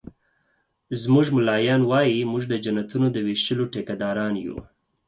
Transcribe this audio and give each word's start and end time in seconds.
زموږ 1.01 1.27
ملایان 1.37 1.81
وایي 1.85 2.19
مونږ 2.31 2.43
د 2.47 2.53
جنتونو 2.65 3.07
د 3.11 3.17
ویشلو 3.27 3.65
ټيکه 3.73 3.95
داران 4.01 4.33
یو 4.45 4.57